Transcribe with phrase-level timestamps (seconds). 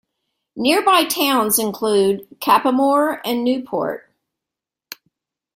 [0.55, 4.11] Nearby towns include Cappamore and Newport.